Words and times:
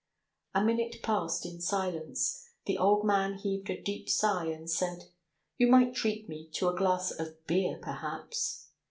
A 0.55 0.63
minute 0.63 1.03
passed 1.03 1.45
in 1.45 1.61
silence. 1.61 2.49
The 2.65 2.75
old 2.79 3.05
man 3.05 3.35
heaved 3.35 3.69
a 3.69 3.79
deep 3.79 4.09
sigh 4.09 4.45
and 4.47 4.67
said: 4.67 5.09
"You 5.59 5.67
might 5.67 5.93
treat 5.93 6.27
me 6.27 6.47
to 6.53 6.69
a 6.69 6.75
glass 6.75 7.11
of 7.11 7.45
beer 7.45 7.77
perhaps." 7.79 8.65